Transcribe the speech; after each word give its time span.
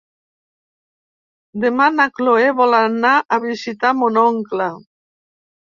Demà 1.65 1.87
na 1.99 2.09
Cloè 2.17 2.49
vol 2.63 2.75
anar 2.81 3.15
a 3.39 3.43
visitar 3.47 3.95
mon 4.03 4.23
oncle. 4.27 4.75